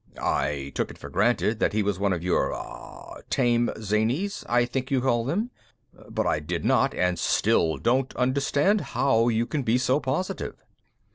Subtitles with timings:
[0.19, 2.51] I took it for granted that he was one of your...
[2.55, 3.17] ah...
[3.29, 5.51] 'tame zanies', I think you called them.
[6.09, 10.55] But I did not and still don't understand how you can be so positive."